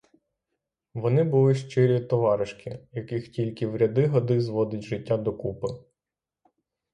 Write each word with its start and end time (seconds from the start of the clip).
Вони 0.93 1.23
були 1.23 1.55
щирі 1.55 1.99
товаришки, 1.99 2.87
яких 2.91 3.31
тільки 3.31 3.67
вряди-годи 3.67 4.41
зводить 4.41 4.81
життя 4.83 5.17
докупи. 5.17 5.67